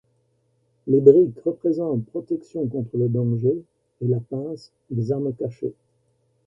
[0.87, 3.55] Les briques représentent protection contre le danger
[4.03, 5.75] et la pince, les armes cachées.